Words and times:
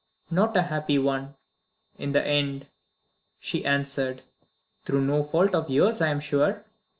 "Not 0.31 0.57
a 0.57 0.63
happy 0.63 0.97
one 0.97 1.35
in 1.99 2.11
the 2.11 2.25
end," 2.27 2.65
she 3.39 3.63
answered. 3.63 4.23
"Through 4.83 5.01
no 5.01 5.21
fault 5.21 5.53
of 5.53 5.69
yours, 5.69 6.01
I 6.01 6.07
am 6.07 6.19
sure?" 6.19 6.65